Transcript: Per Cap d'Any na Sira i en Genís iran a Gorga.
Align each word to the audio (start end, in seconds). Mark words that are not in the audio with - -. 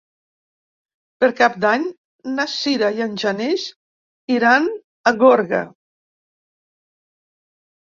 Per 1.23 1.27
Cap 1.39 1.59
d'Any 1.65 1.85
na 2.37 2.45
Sira 2.55 2.89
i 2.97 3.05
en 3.07 3.13
Genís 3.25 3.67
iran 4.39 4.67
a 4.73 5.15
Gorga. 5.23 5.63